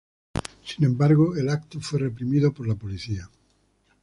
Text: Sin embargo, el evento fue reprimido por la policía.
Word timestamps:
Sin 0.65 0.83
embargo, 0.83 1.35
el 1.35 1.47
evento 1.47 1.79
fue 1.79 1.99
reprimido 1.99 2.51
por 2.51 2.67
la 2.67 2.73
policía. 2.73 3.29